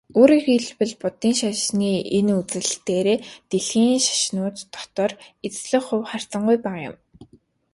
Өөрөөр 0.19 0.43
хэлбэл, 0.45 0.93
буддын 1.01 1.33
шашин 1.39 1.81
энэ 2.17 2.33
үзүүлэлтээрээ 2.39 3.17
дэлхийн 3.49 4.01
шашнууд 4.05 4.57
дотор 4.73 5.11
эзлэх 5.45 5.83
хувь 5.87 6.07
харьцангуй 6.09 6.57
бага 6.65 6.81
юм. 6.89 6.95